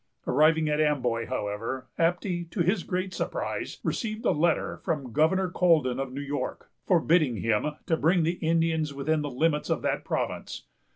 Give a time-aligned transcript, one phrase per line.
[0.25, 5.99] Arriving at Amboy, however, Apty, to his great surprise, received a letter from Governor Colden
[5.99, 10.63] of New York, forbidding him to bring the Indians within the limits of that province.